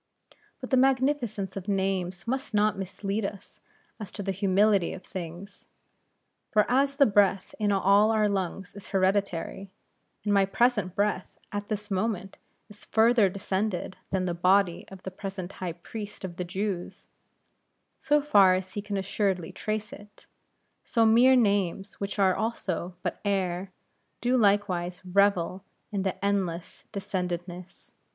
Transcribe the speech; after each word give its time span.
But 0.59 0.71
the 0.71 0.77
magnificence 0.77 1.55
of 1.55 1.67
names 1.67 2.25
must 2.25 2.55
not 2.55 2.75
mislead 2.75 3.23
us 3.23 3.59
as 3.99 4.11
to 4.13 4.23
the 4.23 4.31
humility 4.31 4.93
of 4.93 5.03
things. 5.03 5.67
For 6.49 6.65
as 6.67 6.95
the 6.95 7.05
breath 7.05 7.53
in 7.59 7.71
all 7.71 8.09
our 8.09 8.27
lungs 8.27 8.73
is 8.75 8.87
hereditary, 8.87 9.69
and 10.23 10.33
my 10.33 10.45
present 10.45 10.95
breath 10.95 11.37
at 11.51 11.67
this 11.69 11.91
moment, 11.91 12.39
is 12.67 12.83
further 12.85 13.29
descended 13.29 13.95
than 14.09 14.25
the 14.25 14.33
body 14.33 14.85
of 14.89 15.03
the 15.03 15.11
present 15.11 15.51
High 15.53 15.73
Priest 15.73 16.25
of 16.25 16.37
the 16.37 16.45
Jews, 16.45 17.07
so 17.99 18.21
far 18.23 18.55
as 18.55 18.73
he 18.73 18.81
can 18.81 18.97
assuredly 18.97 19.51
trace 19.51 19.93
it; 19.93 20.25
so 20.83 21.05
mere 21.05 21.35
names, 21.35 21.99
which 21.99 22.17
are 22.17 22.33
also 22.35 22.95
but 23.03 23.19
air, 23.23 23.71
do 24.19 24.35
likewise 24.35 24.99
revel 25.05 25.63
in 25.91 26.01
this 26.01 26.17
endless 26.23 26.85
descendedness. 26.91 27.91